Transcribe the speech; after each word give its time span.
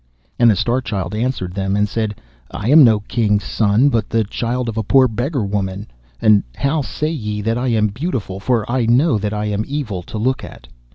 And 0.39 0.49
the 0.49 0.55
Star 0.55 0.81
Child 0.81 1.13
answered 1.13 1.53
them 1.53 1.75
and 1.75 1.87
said, 1.87 2.19
'I 2.49 2.69
am 2.71 2.83
no 2.83 3.01
king's 3.01 3.43
son, 3.43 3.89
but 3.89 4.09
the 4.09 4.23
child 4.23 4.67
of 4.67 4.75
a 4.75 4.81
poor 4.81 5.07
beggar 5.07 5.45
woman. 5.45 5.85
And 6.19 6.41
how 6.55 6.81
say 6.81 7.11
ye 7.11 7.39
that 7.41 7.55
I 7.59 7.67
am 7.67 7.85
beautiful, 7.89 8.39
for 8.39 8.65
I 8.67 8.87
know 8.87 9.19
that 9.19 9.31
I 9.31 9.45
am 9.45 9.63
evil 9.67 10.01
to 10.01 10.17
look 10.17 10.43
at? 10.43 10.65